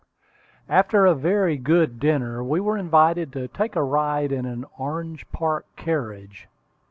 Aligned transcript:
After 0.67 1.05
a 1.05 1.13
very 1.13 1.57
good 1.57 1.99
dinner, 1.99 2.43
we 2.43 2.59
were 2.59 2.75
invited 2.75 3.31
to 3.33 3.47
take 3.47 3.75
a 3.75 3.83
ride 3.83 4.31
in 4.31 4.47
an 4.47 4.65
Orange 4.79 5.31
Park 5.31 5.67
carriage. 5.75 6.47